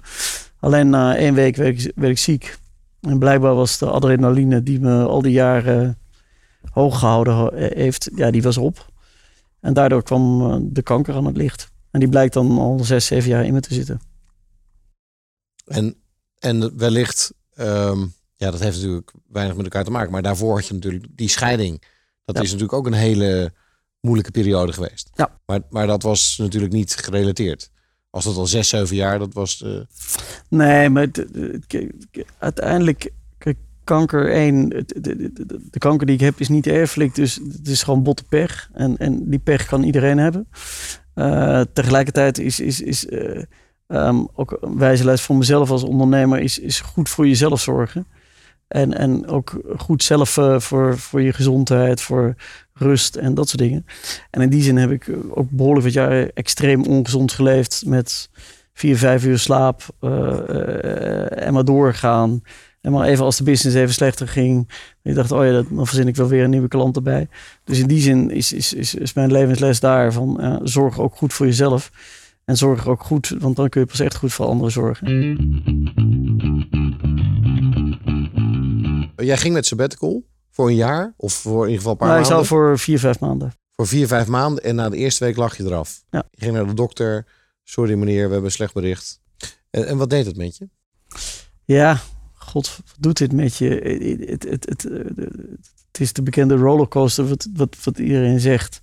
[0.60, 2.57] Alleen na één week werd ik, werd ik ziek.
[3.01, 5.97] En blijkbaar was de adrenaline die me al die jaren
[6.71, 8.90] hoog gehouden ho- heeft, ja, die was op.
[9.62, 11.71] En daardoor kwam eh, de kanker aan het licht.
[11.91, 14.00] En die blijkt dan al zes, zeven jaar in me te zitten.
[15.65, 15.95] En,
[16.39, 18.00] en wellicht, ehm,
[18.36, 20.12] ja, dat heeft natuurlijk weinig met elkaar te maken.
[20.12, 21.84] Maar daarvoor had je natuurlijk die scheiding.
[22.26, 22.41] Dat Ja.
[22.41, 23.54] is natuurlijk ook een hele
[24.00, 25.10] moeilijke periode geweest.
[25.13, 25.39] Ja.
[25.45, 27.71] Maar, maar dat was natuurlijk niet gerelateerd.
[28.10, 29.62] Als dat al zes, zeven jaar, dat was...
[29.62, 29.80] eh,
[30.50, 31.08] Nee, maar
[32.38, 33.12] uiteindelijk,
[33.91, 37.67] kanker 1, de, de, de, de kanker die ik heb is niet erfelijk, dus het
[37.67, 38.69] is gewoon botte pech.
[38.73, 40.47] En, en die pech kan iedereen hebben.
[41.13, 43.43] Eh, tegelijkertijd is, is, is eh,
[43.88, 48.08] ehm, ook een wijze les voor mezelf als ondernemer, is, is goed voor jezelf zorgen.
[48.67, 52.36] En, en ook goed zelf eh, voor, voor je gezondheid, voor
[52.73, 53.86] rust en dat soort dingen.
[54.30, 58.30] En in die zin heb ik ook behoorlijk wat jaren extreem ongezond geleefd met
[58.73, 59.82] vier, vijf uur slaap
[61.30, 62.41] en maar doorgaan.
[62.82, 64.70] En maar even als de business even slechter ging.
[65.04, 67.28] Ik dacht, oh ja, dat, dan verzin ik wel weer een nieuwe klant erbij.
[67.63, 71.15] Dus in die zin is, is, is, is mijn levensles daar van ja, zorg ook
[71.15, 71.91] goed voor jezelf.
[72.46, 75.08] En zorg ook goed, want dan kun je pas echt goed voor anderen zorgen.
[79.15, 82.20] Jij ging met sabbatical voor een jaar of voor in ieder geval een paar Maar
[82.20, 83.54] ik zou voor vier, vijf maanden.
[83.76, 86.04] Voor vier, vijf maanden en na de eerste week lag je eraf.
[86.10, 86.24] Ja.
[86.32, 87.26] Je ging naar de dokter.
[87.63, 89.22] Sorry meneer, we hebben een slecht bericht.
[89.70, 90.70] En, en wat deed het met je?
[91.65, 92.00] Ja,
[92.51, 93.69] god, wat doet dit met je?
[94.27, 94.83] Het, het, het, het,
[95.91, 98.81] het is de bekende rollercoaster wat, wat, wat iedereen zegt.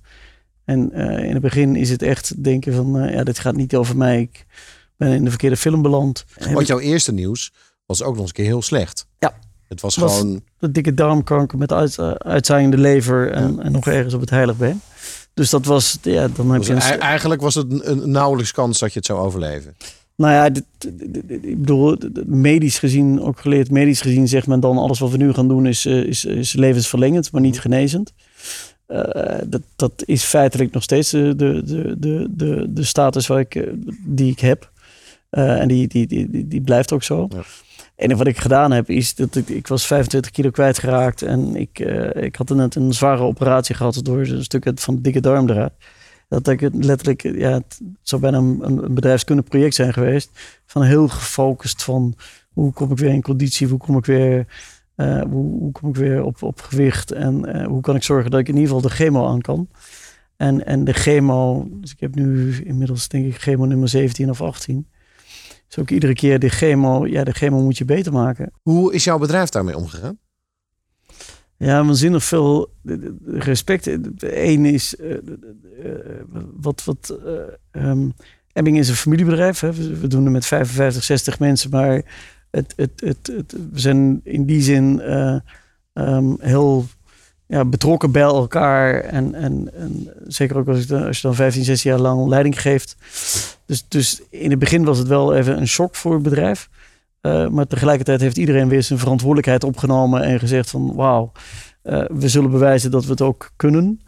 [0.65, 3.77] En eh, in het begin is het echt denken van, eh, ja, dit gaat niet
[3.77, 4.21] over mij.
[4.21, 4.47] Ik
[4.97, 6.25] ben in de verkeerde film beland.
[6.53, 7.53] Want jouw eerste nieuws
[7.87, 9.07] was ook nog eens een keer heel slecht.
[9.19, 9.39] Ja.
[9.69, 10.43] Het was, Was- gewoon...
[10.59, 14.81] de dikke darmkanker met uit, uh, uitzaaiende lever en, en nog ergens op het heiligben.
[15.35, 16.81] Dus dat was, ja, dan heb was je een...
[16.81, 19.77] ei- eigenlijk was het een, een nauwelijks kans dat je het zou overleven.
[20.19, 24.47] Nou ja, dit, dit- dit- dit- ik bedoel, medisch gezien, ook geleerd, medisch gezien zegt
[24.47, 27.61] men dan alles wat we nu gaan doen is, eh, is, is levensverlengend, maar niet
[27.61, 28.13] genezend.
[28.87, 31.63] Eh, dat, dat is feitelijk nog steeds de, de,
[31.99, 33.73] de, de, de, status waar ik, eh,
[34.05, 34.71] die ik heb.
[35.31, 37.29] En die, die, die, die, blijft ook zo.
[37.31, 37.43] Ja.
[37.97, 41.23] En wat ik gedaan heb, is dat ik, ik was 25 kilo kwijtgeraakt.
[41.23, 41.79] En ik,
[42.13, 45.73] ik had net een zware operatie gehad door een stuk van de dikke darm eruit.
[46.29, 50.31] Dat ik letterlijk, ja, het zou bijna een, bedrijfskundig project zijn geweest.
[50.67, 52.15] Van heel gefocust van
[52.49, 54.47] hoe kom ik weer in conditie, hoe kom ik weer,
[54.95, 57.13] eh, hoe, hoe kom ik weer op, op gewicht.
[57.13, 59.69] En eh, hoe kan ik zorgen dat ik in ieder geval de chemo aan kan.
[60.37, 64.43] En, en de chemo, dus ik heb nu inmiddels denk ik chemo nummer 17 of
[64.43, 64.89] 18.
[65.67, 68.53] Dus ook iedere keer de chemo, ja, de chemo moet je beter maken.
[68.63, 70.19] Hoe is jouw bedrijf daarmee omgegaan?
[71.59, 72.73] Ja, waanzinnig veel
[73.27, 73.87] respect.
[74.19, 75.15] Eén is uh,
[76.57, 76.85] wat.
[76.85, 78.15] wat uh, um,
[78.53, 79.61] Ebbing is een familiebedrijf.
[79.61, 79.73] Hè.
[79.73, 81.71] We, doen het met 55, 60 mensen.
[81.71, 82.03] Maar
[82.51, 85.01] het, het, het, we zijn in die zin
[85.95, 86.87] um, heel
[87.47, 89.01] ja, betrokken bij elkaar.
[89.01, 92.61] En, en, en zeker ook als, ik, als je dan 15, 16 jaar lang leiding
[92.61, 92.97] geeft.
[93.67, 96.69] Dus, dus in het begin was het wel even een shock voor het bedrijf.
[97.23, 101.33] Uh, maar tegelijkertijd heeft iedereen weer zijn verantwoordelijkheid opgenomen en gezegd van wauw,
[101.85, 104.01] uh, we zullen bewijzen dat we het ook kunnen.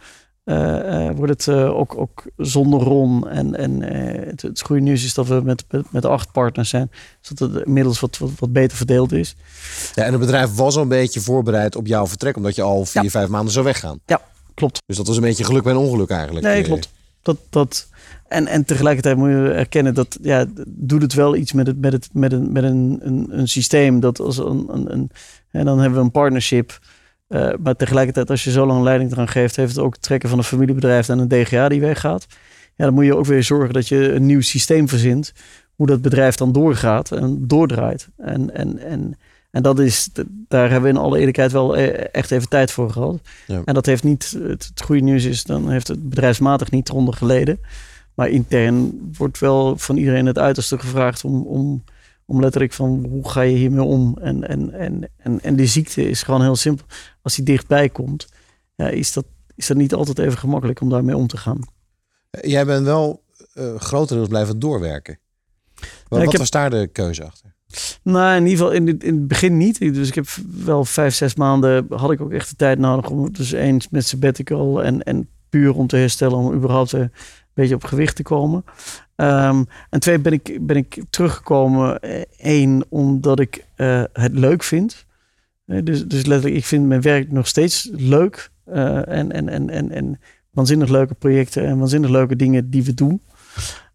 [0.45, 3.29] Uh, wordt het ook, ook zonder Ron.
[3.29, 3.83] En, en
[4.29, 6.91] het, het goede nieuws is dat we met, met, met acht partners zijn.
[7.21, 9.37] Zodat het inmiddels wat, wat, wat, beter verdeeld is.
[9.95, 12.37] Ja, en het bedrijf was al een beetje voorbereid op jouw vertrek.
[12.37, 13.11] Omdat je al vier, ja.
[13.11, 14.01] vijf maanden zou weggaan.
[14.07, 14.21] Ja,
[14.55, 14.83] klopt.
[14.87, 16.47] Dus dat was een beetje geluk bij een ongeluk eigenlijk.
[16.47, 16.91] Nee, klopt.
[17.23, 17.89] Dat, dat,
[18.31, 21.93] en, en tegelijkertijd moet je erkennen dat ja, doet het wel iets met, het, met,
[21.93, 24.01] het, met, een, met een, een, een systeem.
[24.01, 25.11] Dat als een, een, een,
[25.51, 26.79] en dan hebben we een partnership.
[27.29, 30.29] Uh, maar tegelijkertijd, als je zo lang leiding eraan geeft, heeft het ook het trekken
[30.29, 32.27] van een familiebedrijf en een DGA die weggaat.
[32.75, 35.33] ja, dan moet je ook weer zorgen dat je een nieuw systeem verzint.
[35.75, 38.09] Hoe dat bedrijf dan doorgaat en doordraait.
[38.17, 39.19] En, en, en,
[39.51, 40.09] en dat is,
[40.49, 43.21] daar hebben we in alle eerlijkheid wel e-, echt even tijd voor gehad.
[43.47, 43.63] Ja.
[43.65, 47.61] En dat heeft niet, het, goede nieuws is, dan heeft het bedrijfsmatig niet eronder geleden.
[48.15, 51.85] Maar intern wordt wel van iedereen het uiterste gevraagd om, om,
[52.25, 54.19] om letterlijk van hoe ga je hiermee om?
[54.21, 56.87] En, en, en, en, en die ziekte is gewoon heel simpel.
[57.23, 58.29] Als die dichtbij komt,
[58.77, 61.61] ja, is, dat, is dat niet altijd even gemakkelijk om daarmee om te gaan.
[62.31, 63.23] Jij bent wel
[63.55, 65.19] uh, grotendeels blijven doorwerken.
[66.09, 67.55] Wat, wat was daar de keuze achter?
[68.03, 69.79] Nou, in ieder geval in, in het begin niet.
[69.79, 70.27] Dus ik heb
[70.65, 74.07] wel vijf, zes maanden had ik ook echt de tijd nodig om dus eens met
[74.07, 77.13] sabbatical en, en puur om te herstellen, om überhaupt een
[77.61, 78.65] beetje op gewicht te komen.
[79.17, 81.99] Um, en twee, ben ik, ben ik teruggekomen.
[82.39, 85.07] Eén, omdat ik uh, het leuk vind.
[85.65, 88.51] Dus, dus letterlijk, ik vind mijn werk nog steeds leuk.
[88.69, 90.21] Uh, en, en, en, en, en
[90.51, 93.23] waanzinnig leuke projecten en waanzinnig leuke dingen die we doen.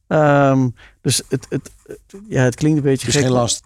[0.07, 1.71] Um, dus het, het,
[2.29, 3.05] ja, het klinkt een beetje.
[3.05, 3.63] Het is geen last.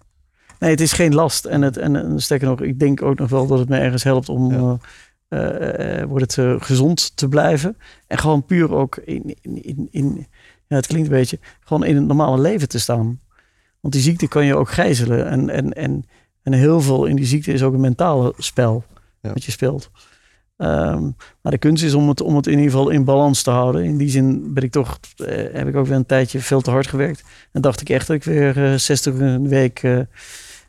[0.58, 1.44] Nee, het is geen last.
[1.44, 4.02] En, het, en, en sterker nog, ik denk ook nog wel dat het me ergens
[4.02, 4.58] helpt om ja.
[4.58, 4.72] uh,
[5.30, 7.76] uh, wordt het, gezond te blijven.
[8.06, 10.26] En gewoon puur ook in, in, in, in,
[10.66, 13.20] ja, het klinkt een beetje, gewoon in het normale leven te staan.
[13.80, 15.26] Want die ziekte kan je ook gijzelen.
[15.26, 16.04] En, en, en,
[16.42, 18.84] en heel veel in die ziekte is ook een mentale spel
[19.20, 19.32] ja.
[19.32, 19.90] wat je speelt.
[20.56, 23.50] Um, maar de kunst is om het, om het in ieder geval in balans te
[23.50, 23.84] houden.
[23.84, 26.70] In die zin ben ik toch, eh, heb ik ook weer een tijdje veel te
[26.70, 27.24] hard gewerkt.
[27.52, 30.00] En dacht ik echt dat ik weer uh, 60 een week uh,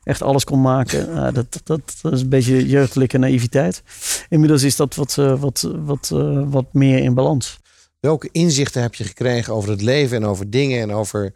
[0.04, 1.10] echt alles kon maken.
[1.10, 3.84] Uh, dat, dat, dat, is een beetje jeugdelijke naïviteit.
[4.30, 6.10] Inmiddels is dat wat, uh, wat, wat,
[6.50, 7.60] wat meer in balans.
[8.00, 11.34] Welke inzichten heb je gekregen over het leven en over dingen en over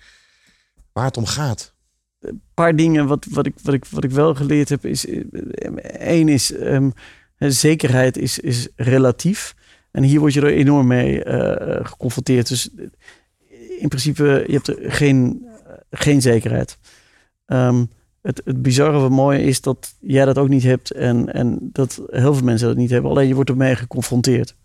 [0.91, 1.73] waar het om gaat?
[2.19, 5.05] Een paar dingen wat, wat, ik, wat, ik, wat ik wel geleerd heb is...
[5.97, 6.53] één is...
[6.53, 6.93] Um,
[7.37, 9.55] zekerheid is, is relatief.
[9.91, 12.47] En hier word je er enorm mee uh, geconfronteerd.
[12.47, 12.69] Dus
[13.79, 15.47] in principe, je hebt er geen,
[15.91, 16.77] geen zekerheid.
[17.47, 17.89] Um,
[18.25, 22.01] het, het bizarre wat mooie is dat jij dat ook niet hebt en, en dat
[22.09, 23.11] heel veel mensen dat niet hebben.
[23.11, 24.55] Alleen je wordt ermee geconfronteerd.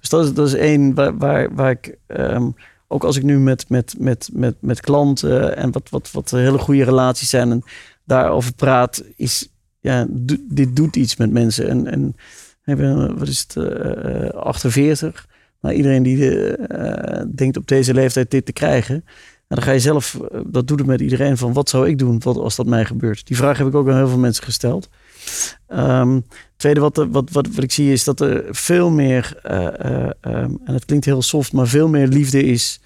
[0.00, 2.54] Dus dat is, dat is één waar, waar, waar ik, um,
[2.88, 6.58] ook als ik nu met, met, met, met, met klanten en wat, wat, wat hele
[6.58, 7.62] goede relaties zijn en
[8.04, 9.48] daarover praat, is
[9.80, 10.06] ja,
[10.48, 11.68] dit doet iets met mensen.
[11.68, 12.16] En, en
[12.62, 15.26] hebben, wat is het, uh, 48.
[15.60, 19.04] Nou, iedereen die uh, denkt op deze leeftijd dit te krijgen.
[19.54, 22.20] Dan ga je zelf, eh, dat doet het met iedereen, van wat zou ik doen
[22.22, 23.26] wat, als dat mij gebeurt?
[23.26, 24.88] Die vraag heb ik ook aan heel veel mensen gesteld.
[25.68, 26.24] Um,
[26.56, 29.66] tweede wat, wat, wat, wat ik zie is dat er veel meer, uh,
[30.20, 32.80] um, en het klinkt heel soft, maar veel meer liefde is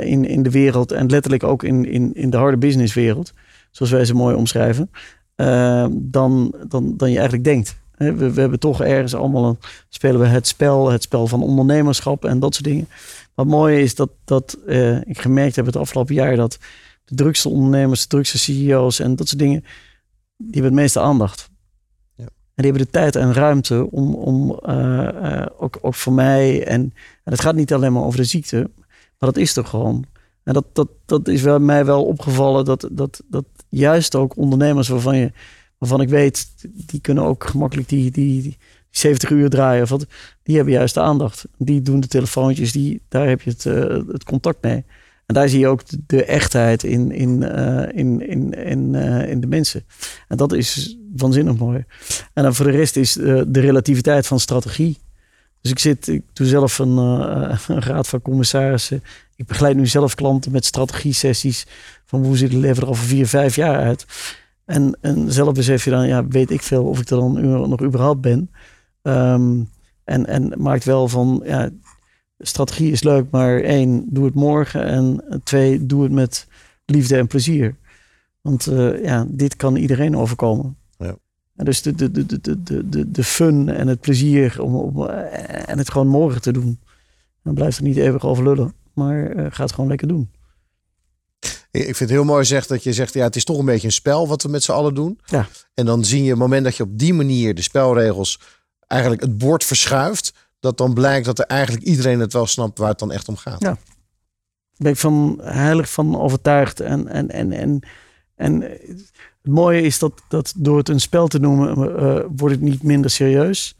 [0.00, 3.32] in, in de wereld en letterlijk ook in, in, in de harde businesswereld,
[3.70, 4.90] zoals wij ze mooi omschrijven.
[5.36, 7.76] Ehm, dan, dan, dan je eigenlijk denkt.
[7.96, 9.58] We, we, hebben toch ergens allemaal een,
[9.88, 12.88] spelen we het spel, het spel van ondernemerschap en dat soort dingen.
[13.36, 16.58] Wat mooi is dat, dat uh, ik gemerkt heb het afgelopen jaar dat
[17.04, 19.64] de drukste ondernemers, de drukste CEO's en dat soort dingen,
[20.36, 21.50] die hebben het meeste aandacht.
[22.14, 22.24] Ja.
[22.24, 26.66] En die hebben de tijd en ruimte om, om uh, uh, ook, ook voor mij,
[26.66, 26.80] en,
[27.24, 28.70] en het gaat niet alleen maar over de ziekte,
[29.18, 30.04] maar dat is er gewoon.
[30.42, 34.88] En dat, dat, dat is wel, mij wel opgevallen dat, dat, dat juist ook ondernemers
[34.88, 35.32] waarvan, je,
[35.78, 38.58] waarvan ik weet, die kunnen ook gemakkelijk die, die, die
[38.96, 39.86] 70 uur draaien.
[39.86, 40.06] Wat,
[40.42, 41.44] die hebben juist de aandacht.
[41.58, 44.84] Die doen de telefoontjes, die, daar heb je het, uh, het contact mee.
[45.26, 49.40] En daar zie je ook de, echtheid in, in, uh, in, in, in, uh, in
[49.40, 49.84] de mensen.
[50.28, 51.84] En dat is waanzinnig mooi.
[52.32, 54.98] En dan voor de rest is de relativiteit van strategie.
[55.60, 59.02] Dus ik zit, ik doe zelf een, een raad van commissarissen
[59.36, 61.66] ik begeleid nu zelf klanten met strategie-sessies
[62.04, 64.06] van hoe ziet het leven er over vier, vijf jaar uit.
[64.64, 67.82] En, en zelf besef je dan, ja, weet ik veel of ik er dan nog
[67.82, 68.50] überhaupt ben.
[69.06, 69.68] Um,
[70.04, 71.70] en, en maakt wel van, ja,
[72.38, 74.84] strategie is leuk, maar één, doe het morgen.
[74.84, 76.46] En twee, doe het met
[76.84, 77.76] liefde en plezier.
[78.40, 80.76] Want uh, ja, dit kan iedereen overkomen.
[80.98, 81.16] Ja.
[81.56, 85.06] En dus de, de, de, de, de, de, de fun en het plezier om, om,
[85.06, 86.80] eh, en het gewoon morgen te doen.
[87.42, 90.30] Dan blijft er niet eeuwig over lullen maar uh, ga het gewoon lekker doen.
[91.70, 93.86] Ik vind het heel mooi zegt dat je zegt, ja, het is toch een beetje
[93.86, 95.20] een spel wat we met z'n allen doen.
[95.24, 95.48] Ja.
[95.74, 98.40] En dan zie je het moment dat je op die manier de spelregels
[98.86, 102.88] eigenlijk het bord verschuift, dat dan blijkt dat er eigenlijk iedereen het wel snapt waar
[102.88, 103.62] het dan echt om gaat.
[103.62, 103.76] Ja.
[104.76, 106.80] Ben ik van heilig van overtuigd.
[106.80, 107.80] En, en, en, en,
[108.34, 112.64] en het mooie is dat, dat door het een spel te noemen, uh, wordt het
[112.64, 113.74] niet minder serieus.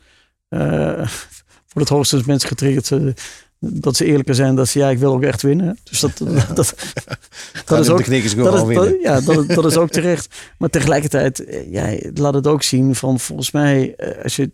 [0.49, 1.09] Uh,
[1.73, 2.90] wordt het hoogstens mensen getriggerd
[3.59, 5.79] dat ze eerlijker zijn dat ze ja, ik wil ook echt winnen.
[5.83, 6.75] Dus dat, dat, dat,
[7.64, 8.05] dat is ook.
[8.05, 10.35] Dat is, dat, ja, dat, dat is ook terecht.
[10.59, 14.51] Maar tegelijkertijd, eh, ja, laat het ook zien van volgens mij, eh, als je.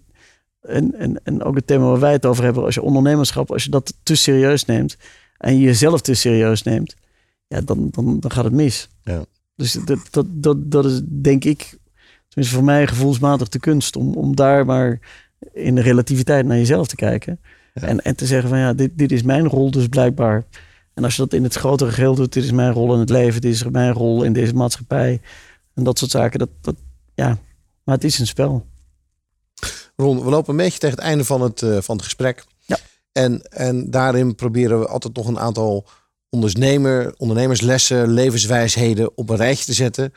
[0.62, 3.64] En, en, en ook het thema waar wij het over hebben, als je ondernemerschap, als
[3.64, 4.96] je dat te serieus neemt.
[5.38, 6.96] en je jezelf te serieus neemt,
[7.46, 8.88] ja, dan, dan, dan gaat het mis.
[9.02, 9.24] Ja.
[9.56, 11.78] Dus dat, dat, dat, dat is denk ik,
[12.28, 15.00] tenminste voor mij gevoelsmatig de kunst, om, om daar maar
[15.52, 17.40] in de relativiteit naar jezelf te kijken.
[17.74, 17.82] Ja.
[17.82, 20.44] En, en te zeggen van ja, dit, dit is mijn rol dus blijkbaar.
[20.94, 23.10] En als je dat in het grotere geheel doet, dit is mijn rol in het
[23.10, 25.20] leven, dit is mijn rol in deze maatschappij.
[25.74, 26.76] En dat soort zaken, dat, dat
[27.14, 27.38] ja,
[27.84, 28.66] maar het is een spel.
[29.96, 32.44] Ron, we lopen een beetje tegen het einde van het, eh, van het gesprek.
[32.66, 32.76] Ja.
[33.12, 35.86] En, en daarin proberen we altijd nog een aantal
[36.30, 40.12] ondernemer, ondernemerslessen, levenswijsheden op een rijtje te zetten.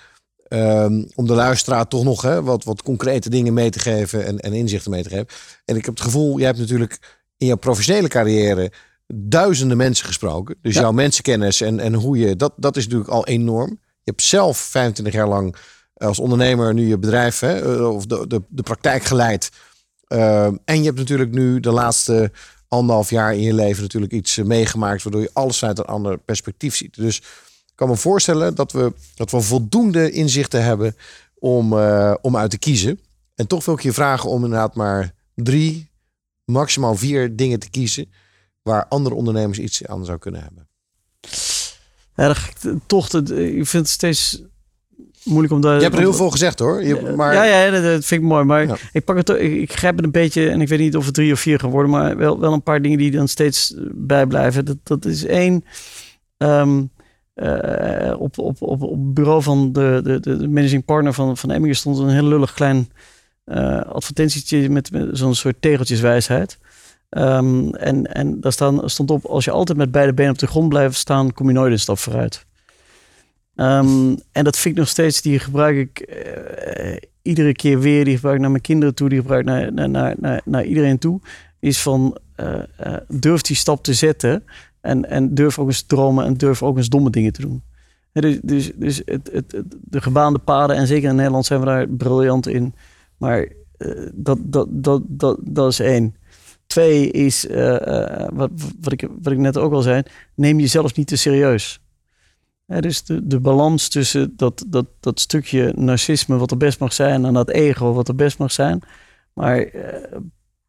[0.47, 4.39] Ehm, om de luisteraar toch nog hè, wat, wat concrete dingen mee te geven en,
[4.39, 5.27] en inzichten mee te geven.
[5.65, 6.99] En ik heb het gevoel, jij hebt natuurlijk
[7.37, 8.71] in jouw professionele carrière
[9.13, 10.55] duizenden mensen gesproken.
[10.61, 10.81] Dus Ja.
[10.81, 13.69] jouw mensenkennis en, en hoe je, dat, dat is natuurlijk al enorm.
[13.79, 15.55] Je hebt zelf 25 jaar lang
[15.97, 19.51] als ondernemer nu je bedrijf hè, eh, of de, de, de praktijk geleid.
[20.07, 22.31] Ehm, en je hebt natuurlijk nu de laatste
[22.67, 26.17] anderhalf jaar in je leven natuurlijk iets eh, meegemaakt waardoor je alles vanuit een ander
[26.17, 26.95] perspectief ziet.
[26.95, 30.95] Dus ik kan me voorstellen dat we, dat we voldoende inzichten hebben
[31.39, 32.99] om, eh, om uit te kiezen.
[33.35, 35.89] En toch wil ik je vragen om inderdaad maar drie,
[36.45, 38.11] maximaal vier dingen te kiezen
[38.61, 40.67] waar andere ondernemers iets aan zou kunnen hebben.
[42.15, 44.43] Ik toch, ik vind het steeds
[45.25, 45.61] moeilijk om.
[45.61, 46.83] Je hebt er heel veel gezegd hoor.
[46.83, 48.43] Je, maar Ja, ja, dat, dat vind ik mooi.
[48.43, 48.75] Maar Ja.
[48.91, 51.13] ik pak het, ik, ik grijp het een beetje, en ik weet niet of het
[51.13, 54.65] drie of vier gaan worden, maar wel, wel een paar dingen die dan steeds bijblijven.
[54.65, 55.63] Dat, dat is één.
[56.37, 56.83] ehm,
[57.33, 61.51] eh, op, op, op, op het bureau van de, de, de managing partner van, van
[61.51, 62.89] Emminger stond een heel lullig klein
[63.45, 66.57] eh advertentietje met, met zo'n soort tegeltjeswijsheid.
[67.09, 70.47] Ehm, en, en daar staan, stond op, als je altijd met beide benen op de
[70.47, 72.45] grond blijft staan, kom je nooit een stap vooruit.
[73.55, 78.05] Ehm, en dat vind ik nog steeds, die gebruik ik eh, iedere keer weer.
[78.05, 80.97] Die gebruik ik naar mijn kinderen toe, die gebruik ik naar, naar, naar, naar, iedereen
[80.97, 81.19] toe.
[81.59, 82.63] Is van, eh,
[83.07, 84.43] durf die stap te zetten.
[84.81, 87.63] En, en durf ook eens te dromen en durf ook eens domme dingen te doen.
[88.11, 91.87] Dus dus, dus het, het, de gebaande paden, en zeker in Nederland zijn we daar
[91.87, 92.75] briljant in.
[93.17, 93.47] Maar
[94.13, 96.15] dat, dat, dat, dat, dat is één.
[96.67, 97.45] Twee is,
[98.33, 98.49] wat,
[98.81, 100.03] wat, ik, wat ik net ook al zei,
[100.35, 101.79] neem jezelf niet te serieus.
[102.67, 107.25] Dus de, de balans tussen dat, dat, dat stukje narcisme wat er best mag zijn
[107.25, 108.81] en dat ego wat er best mag zijn.
[109.33, 110.17] Maar eh,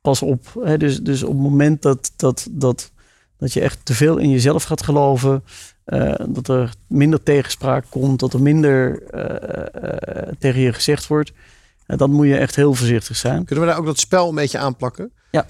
[0.01, 0.61] pas op.
[0.63, 2.93] Hè, dus, dus op het moment dat, dat, dat,
[3.37, 5.45] dat je echt te veel in jezelf gaat geloven,
[5.85, 11.33] eh, dat er minder tegenspraak komt, dat er minder eh, tegen je gezegd wordt,
[11.87, 13.45] dan moet je echt heel voorzichtig zijn.
[13.45, 15.13] kunnen we daar ook dat spel een beetje aanplakken?
[15.31, 15.47] Ja.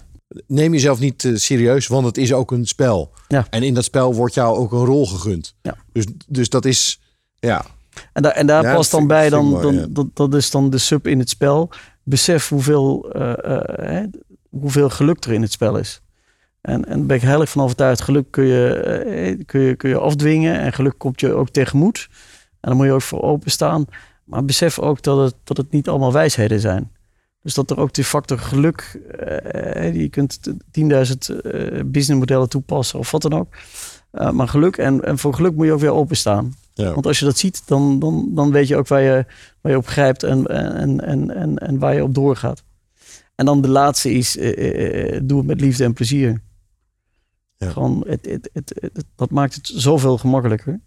[0.46, 3.12] Neem jezelf niet te serieus, want het is ook een spel.
[3.28, 3.46] Ja.
[3.50, 5.54] En in dat spel wordt jou ook een rol gegund.
[5.62, 5.76] Ja.
[5.92, 7.00] Dus, dus dat is,
[7.38, 7.64] ja,
[8.12, 10.70] En, daar en daar Ja, past dan bij, dan, mooi, dan, dat, dat is dan
[10.70, 11.70] de sub in het spel.
[12.02, 14.04] Besef hoeveel, eh, eh, hè,
[14.50, 16.00] hoeveel geluk er in het spel is.
[16.60, 18.00] En, en daar ben ik heilig van overtuigd.
[18.00, 22.08] Geluk kun je, eh, kun, je, kun je afdwingen en geluk komt je ook tegemoet.
[22.60, 23.84] En daar moet je ook voor openstaan.
[24.24, 26.90] Maar besef ook dat het, dat het niet allemaal wijsheden zijn.
[27.46, 33.10] Dus dat er ook die factor geluk, eh, je kunt 10.000 eh businessmodellen toepassen of
[33.10, 33.54] wat dan ook.
[34.10, 36.54] Maar geluk, en, en voor geluk moet je ook weer openstaan.
[36.74, 36.92] ja.
[36.92, 39.24] Want als je dat ziet, dan, dan, dan weet je ook waar je,
[39.60, 42.64] waar je op grijpt en, en, en, en, en waar je op doorgaat.
[43.34, 44.32] En dan de laatste is,
[45.22, 46.42] doe het met liefde en plezier.
[47.56, 47.70] Ja.
[47.70, 50.80] Gewoon, het, het, het, dat maakt het zoveel gemakkelijker.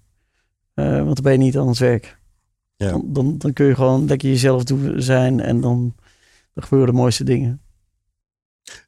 [0.73, 2.17] Want dan ben je niet aan het werk.
[2.75, 2.91] Ja.
[2.91, 5.95] Dan, dan, dan kun je gewoon lekker jezelf doen, zijn en dan,
[6.63, 7.61] gebeuren de mooiste dingen.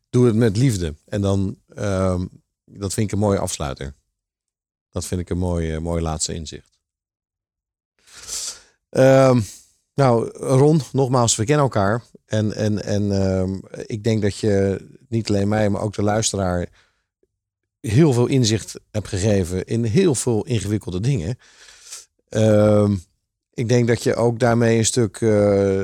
[0.10, 0.96] Doe het met liefde.
[1.06, 2.26] En dan, ehm,
[2.66, 3.96] dat vind ik een mooie afsluiter.
[4.90, 6.80] Dat vind ik een mooi, eh, mooi laatste inzicht.
[8.90, 9.42] Ehm,
[9.94, 12.04] nou, Ron, nogmaals, we kennen elkaar.
[12.26, 16.70] En, en, en ehm, ik denk dat je niet alleen mij, maar ook de luisteraar
[17.80, 21.38] heel veel inzicht hebt gegeven in heel veel ingewikkelde dingen.
[23.54, 25.84] Ik denk dat je ook daarmee een stuk, eh,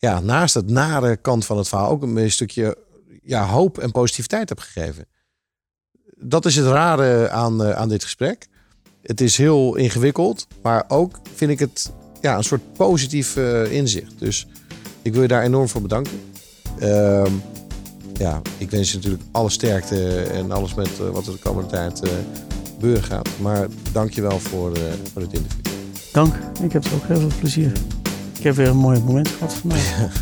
[0.00, 2.76] ja, naast het nare kant van het verhaal, ook een stukje
[3.22, 5.06] ja, hoop en positiviteit hebt gegeven.
[6.16, 8.46] Dat is het rare aan, eh, aan dit gesprek.
[9.02, 14.18] Het is heel ingewikkeld, maar ook vind ik het ja, een soort positief eh, inzicht.
[14.18, 14.46] Dus
[15.02, 16.20] ik wil je daar enorm voor bedanken.
[16.78, 17.32] Ehm,
[18.12, 21.70] ja, ik wens je natuurlijk alle sterkte en alles met eh, wat er de komende
[21.70, 22.02] tijd
[22.72, 23.28] gebeuren gaat.
[23.40, 24.78] Maar dank je wel voor,
[25.12, 25.64] voor het interview.
[26.12, 26.34] Dank.
[26.62, 27.72] Ik heb er ook heel veel plezier.
[28.40, 30.12] Ik heb weer een mooi moment gehad vandaag.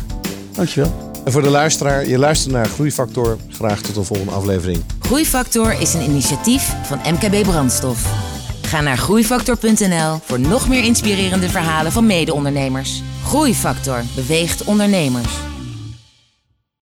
[0.55, 1.11] Dankjewel.
[1.25, 3.37] En voor de luisteraar, je luistert naar Groeifactor.
[3.49, 4.83] Graag tot de volgende aflevering.
[4.99, 8.13] Groeifactor is een initiatief van MKB Brandstof.
[8.61, 13.03] Ga naar groeifactor.nl voor nog meer inspirerende verhalen van mede-ondernemers.
[13.25, 15.33] Groeifactor beweegt ondernemers.